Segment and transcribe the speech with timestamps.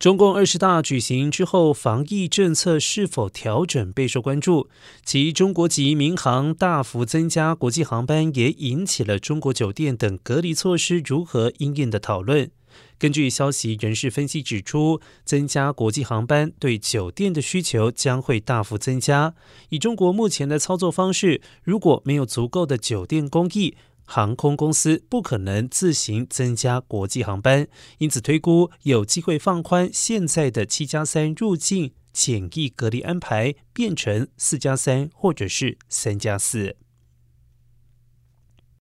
[0.00, 4.70] 中共二十大举行之后，防疫政策是否调整备受关注。
[5.04, 12.50] 其中国籍民航大幅增加国际航班，也引起了中国酒店等隔离措施如何应验的讨论。
[12.98, 19.34] 根据消息人士分析指出，增加国际航班对酒店的需求将会大幅增加。
[19.68, 23.74] 以中国目前的操作方式，如果没有足够的酒店供应，
[24.12, 27.68] 航空公司不可能自行增加国际航班，
[27.98, 36.74] 因此推估有机会放宽现在的七加三入境检疫隔离安排，变成四加三或者是三加四。